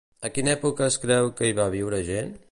A 0.27 0.29
quina 0.37 0.49
època 0.55 0.87
es 0.91 0.97
creu 1.03 1.29
que 1.41 1.49
hi 1.49 1.55
va 1.61 1.71
viure 1.77 2.01
gent? 2.09 2.37